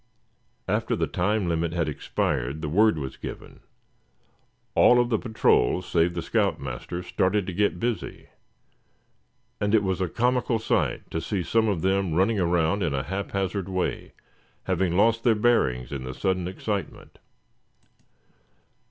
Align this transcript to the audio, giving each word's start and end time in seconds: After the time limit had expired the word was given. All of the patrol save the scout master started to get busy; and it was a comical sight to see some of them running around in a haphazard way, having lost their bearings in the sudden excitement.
After 0.67 0.95
the 0.95 1.05
time 1.05 1.47
limit 1.47 1.73
had 1.73 1.87
expired 1.87 2.63
the 2.63 2.69
word 2.69 2.97
was 2.97 3.17
given. 3.17 3.59
All 4.73 4.99
of 4.99 5.09
the 5.09 5.19
patrol 5.19 5.83
save 5.83 6.15
the 6.15 6.23
scout 6.23 6.59
master 6.59 7.03
started 7.03 7.45
to 7.45 7.53
get 7.53 7.79
busy; 7.79 8.29
and 9.59 9.75
it 9.75 9.83
was 9.83 10.01
a 10.01 10.09
comical 10.09 10.57
sight 10.57 11.11
to 11.11 11.21
see 11.21 11.43
some 11.43 11.67
of 11.67 11.83
them 11.83 12.15
running 12.15 12.39
around 12.39 12.81
in 12.81 12.95
a 12.95 13.03
haphazard 13.03 13.69
way, 13.69 14.13
having 14.63 14.97
lost 14.97 15.23
their 15.23 15.35
bearings 15.35 15.91
in 15.91 16.03
the 16.03 16.15
sudden 16.15 16.47
excitement. 16.47 17.19